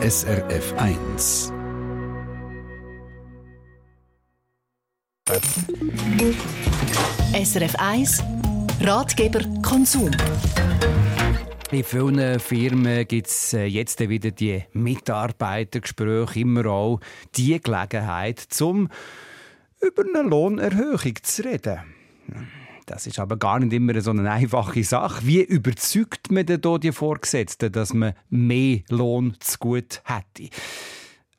[0.00, 1.52] SRF 1.
[7.34, 8.22] SRF 1
[8.80, 10.12] Ratgeber Konsum.
[11.72, 17.00] In vielen Firmen gibt es äh, jetzt wieder die Mitarbeitergespräche, immer auch
[17.34, 18.88] die Gelegenheit, um
[19.80, 21.80] über eine Lohnerhöhung zu reden.
[22.88, 25.26] Das ist aber gar nicht immer so eine einfache Sache.
[25.26, 30.48] Wie überzeugt man denn die Vorgesetzten, dass man mehr Lohn zu gut hätte?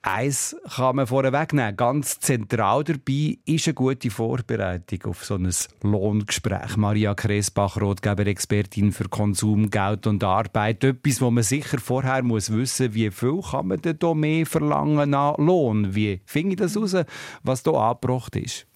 [0.03, 1.75] Eins kann man vorwegnehmen.
[1.75, 6.77] Ganz zentral dabei ist eine gute Vorbereitung auf so ein Lohngespräch.
[6.77, 10.83] Maria Kresbach, Rotgeber-Expertin für Konsum, Geld und Arbeit.
[10.83, 15.15] Etwas, wo man sicher vorher muss wissen wie viel kann man denn hier mehr verlangen
[15.15, 15.95] an Lohn?
[15.95, 16.95] Wie finde ich das raus,
[17.41, 18.68] was hier angebracht ist?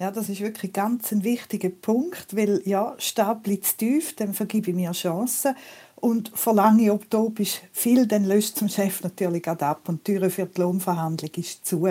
[0.00, 4.70] Ja, das ist wirklich ganz ein wichtiger Punkt, weil ja, Stapel zu tief, dann vergebe
[4.70, 5.56] ich mir Chancen
[5.96, 10.46] und verlange ich utopisch viel, dann löst zum Chef natürlich ab und die Tür für
[10.46, 11.88] die Lohnverhandlung ist zu.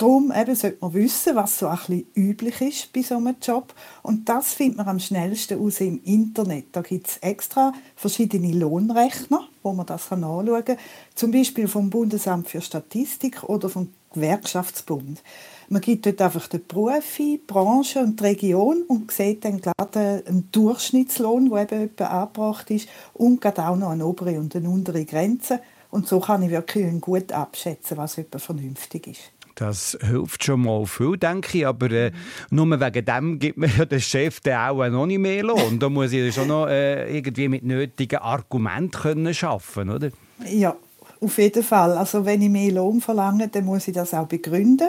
[0.00, 3.74] Darum eben sollte man wissen, was so ein üblich ist bei so einem Job.
[4.02, 6.68] Und das findet man am schnellsten aus im Internet.
[6.72, 10.78] Da gibt es extra verschiedene Lohnrechner, wo man das anschauen kann.
[11.14, 15.22] Zum Beispiel vom Bundesamt für Statistik oder vom Gewerkschaftsbund.
[15.68, 19.60] Man gibt dort einfach den Beruf ein, die Branche und die Region und sieht dann
[19.60, 24.56] gerade einen Durchschnittslohn, der eben etwa angebracht ist und gerade auch noch eine obere und
[24.56, 25.60] eine untere Grenze.
[25.90, 29.39] Und so kann ich wirklich gut abschätzen, was etwa vernünftig ist.
[29.60, 31.66] Das hilft schon mal viel, denke ich.
[31.66, 32.12] Aber äh,
[32.50, 35.78] nur wegen dem gibt mir ja der Chef dann auch noch nicht mehr Lohn.
[35.78, 40.08] Da muss ich schon noch äh, irgendwie mit nötigen Argumenten können schaffen, oder?
[40.50, 40.74] Ja,
[41.20, 41.98] auf jeden Fall.
[41.98, 44.88] Also wenn ich mehr Lohn verlange, dann muss ich das auch begründen.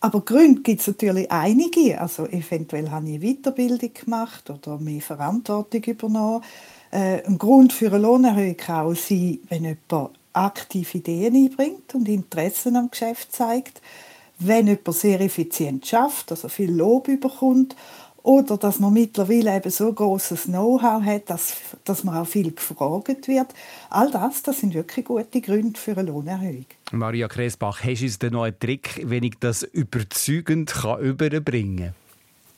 [0.00, 1.98] Aber Gründe gibt es natürlich einige.
[1.98, 6.42] Also eventuell habe ich Weiterbildung gemacht oder mehr Verantwortung übernommen.
[6.90, 12.08] Äh, ein Grund für eine Lohnerhöhung kann auch sein, wenn jemand aktiv Ideen einbringt und
[12.08, 13.80] Interessen am Geschäft zeigt,
[14.38, 17.76] wenn jemand sehr effizient schafft, also viel Lob bekommt
[18.22, 21.54] oder dass man mittlerweile eben so großes Know-how hat, dass,
[21.84, 23.48] dass man auch viel gefragt wird.
[23.90, 26.66] All das, das sind wirklich gute Gründe für eine Lohnerhöhung.
[26.92, 31.76] Maria Kresbach, hast du uns denn noch einen Trick, wenn ich das überzeugend kann überbringen
[31.76, 32.01] kann?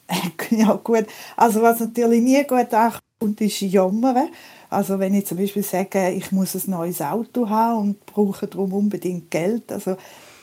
[0.51, 1.07] Ja gut,
[1.37, 4.29] also was natürlich nie gut ankommt, ist Jammern.
[4.71, 8.73] Also wenn ich zum Beispiel sage, ich muss ein neues Auto haben und brauche darum
[8.73, 9.97] unbedingt Geld, also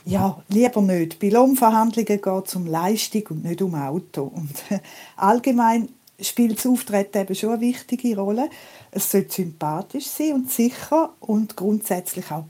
[0.06, 1.20] ja, lieber nicht.
[1.20, 4.24] Bei Lohnverhandlungen geht es um Leistung und nicht um Auto.
[4.24, 4.52] Und
[5.16, 5.90] allgemein
[6.22, 8.50] spielt das Auftreten eben schon eine wichtige Rolle.
[8.92, 12.46] Es sollte sympathisch sein und sicher und grundsätzlich auch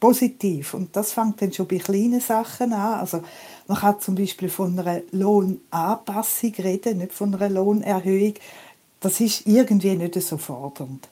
[0.00, 0.74] positiv.
[0.74, 3.00] Und das fängt dann schon bei kleinen Sachen an.
[3.00, 3.22] Also
[3.66, 8.34] man kann zum Beispiel von einer Lohnanpassung reden, nicht von einer Lohnerhöhung.
[9.00, 11.08] Das ist irgendwie nicht so fordernd.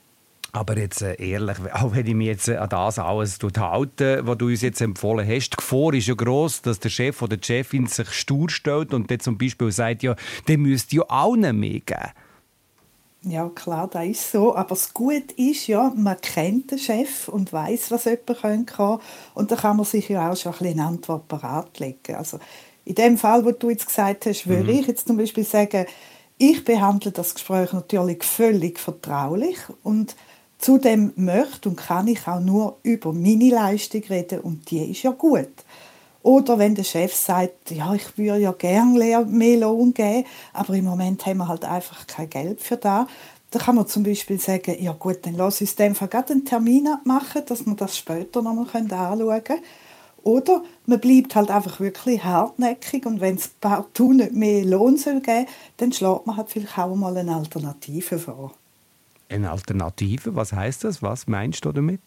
[0.52, 4.38] Aber jetzt äh, ehrlich, auch wenn ich mich jetzt äh, an das alles halte, was
[4.38, 7.46] du uns jetzt empfohlen hast, die Gefahr ist ja gross, dass der Chef oder die
[7.46, 10.16] Chefin sich stur stellt und dann zum Beispiel sagt, ja,
[10.46, 12.12] der müsste ja allen mehr geben.
[13.22, 14.54] Ja, klar, das ist so.
[14.54, 19.00] Aber das Gute ist ja, man kennt den Chef und weiß, was jemand kann.
[19.34, 22.14] Und da kann man sich ja auch schon ein bisschen eine Antwort bereitlegen.
[22.14, 22.38] Also
[22.84, 24.78] in dem Fall, wo du jetzt gesagt hast, würde mhm.
[24.78, 25.86] ich jetzt zum Beispiel sagen,
[26.38, 30.14] ich behandle das Gespräch natürlich völlig vertraulich und
[30.58, 35.12] Zudem möchte und kann ich auch nur über meine Leistung reden und die ist ja
[35.12, 35.52] gut.
[36.22, 40.84] Oder wenn der Chef sagt, ja, ich würde ja gerne mehr Lohn geben, aber im
[40.84, 43.06] Moment haben wir halt einfach kein Geld für das.
[43.50, 46.44] Dann kann man zum Beispiel sagen, ja gut, dann lass uns dem Fall gerade einen
[46.44, 49.62] Termin abmachen, dass wir das später nochmal anschauen können.
[50.22, 55.20] Oder man bleibt halt einfach wirklich hartnäckig und wenn es partout nicht mehr Lohn soll
[55.20, 55.46] geben
[55.76, 58.52] dann schlägt man halt vielleicht auch mal eine Alternative vor.
[59.28, 61.02] Eine Alternative, was heißt das?
[61.02, 62.00] Was meinst du damit?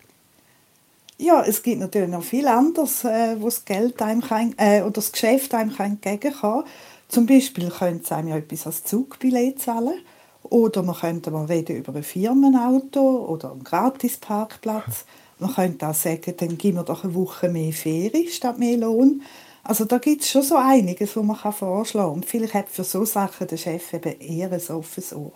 [1.17, 4.93] Ja, es gibt natürlich noch viel anderes, äh, wo das Geld einem kann, äh, oder
[4.93, 6.63] das Geschäft einem entgegen kann.
[7.09, 9.99] Zum Beispiel könnte es einem ja etwas als Zugbillett zahlen.
[10.41, 15.05] Oder man könnte mal reden über ein Firmenauto oder einen Gratisparkplatz.
[15.37, 19.21] Man könnte auch sagen, dann geben wir doch eine Woche mehr Ferien statt mehr Lohn.
[19.63, 22.15] Also da gibt es schon so einiges, was man vorschlagen kann.
[22.15, 25.33] Und vielleicht hat für so Sachen der Chef eben eher ein offenes Ohr.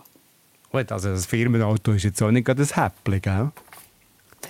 [0.76, 3.52] Gut, also das Firmenauto ist jetzt auch nicht gerade ein Häppchen, gell?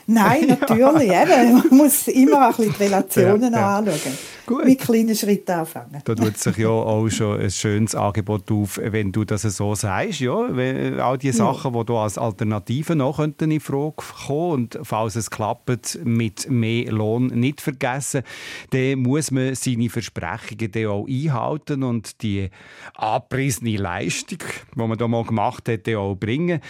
[0.08, 1.12] Nein, natürlich.
[1.12, 1.54] eben.
[1.54, 3.78] Man muss immer ein bisschen die Relationen ja, ja.
[3.78, 4.18] anschauen.
[4.46, 4.66] Gut.
[4.66, 6.02] mit kleinen Schritten anfangen.
[6.04, 10.20] Da tut sich ja auch schon ein schönes Angebot auf, wenn du das so sagst.
[10.20, 11.80] Ja, all die Sachen, ja.
[11.80, 13.96] die du als Alternative noch in Frage
[14.28, 18.24] kommen und falls es klappt, mit mehr Lohn nicht vergessen,
[18.70, 22.50] dann muss man seine Versprechungen dann auch einhalten und die
[22.94, 24.40] angepriesene Leistung,
[24.76, 26.62] die man da mal gemacht hat, auch bringen.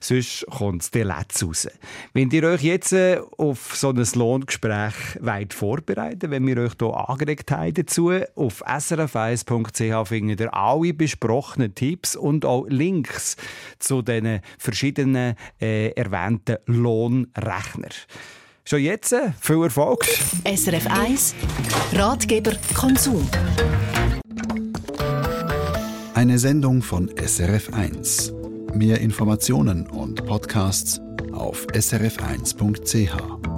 [0.00, 1.68] Sonst kommt es dann raus.
[2.12, 4.94] Wenn ihr euch jetzt äh, auf so ein Lohngespräch
[5.54, 12.16] vorbereiten wenn wir euch hier angeregt haben dazu, auf srf1.ch findet ihr alle besprochenen Tipps
[12.16, 13.36] und auch Links
[13.78, 17.90] zu den verschiedenen äh, erwähnten Lohnrechner.
[18.64, 20.04] Schon jetzt äh, viel Erfolg.
[20.44, 21.34] SRF 1
[21.94, 23.28] Ratgeber Konsum.
[26.14, 28.32] Eine Sendung von SRF 1.
[28.74, 31.00] Mehr Informationen und Podcasts
[31.32, 33.51] auf srf1.ch.